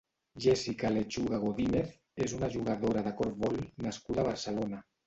Jéssica 0.45 0.89
Lechuga 0.95 1.39
Godínez 1.45 1.93
és 2.27 2.35
una 2.41 2.53
jugadora 2.59 3.07
de 3.11 3.17
corfbol 3.23 3.65
nascuda 3.89 4.27
a 4.27 4.33
Barcelona. 4.33 4.87